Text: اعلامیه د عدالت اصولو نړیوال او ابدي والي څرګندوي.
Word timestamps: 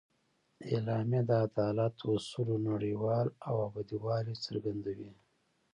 اعلامیه 0.71 1.21
د 1.29 1.31
عدالت 1.45 1.93
اصولو 2.15 2.55
نړیوال 2.69 3.27
او 3.47 3.55
ابدي 3.67 3.97
والي 4.05 4.35
څرګندوي. 4.45 5.11